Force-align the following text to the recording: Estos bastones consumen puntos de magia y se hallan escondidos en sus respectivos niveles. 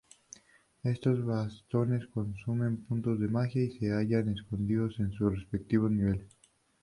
Estos 0.83 1.23
bastones 1.23 2.07
consumen 2.07 2.77
puntos 2.85 3.19
de 3.19 3.27
magia 3.27 3.63
y 3.65 3.77
se 3.77 3.91
hallan 3.91 4.29
escondidos 4.29 4.99
en 4.99 5.11
sus 5.11 5.31
respectivos 5.35 5.91
niveles. 5.91 6.25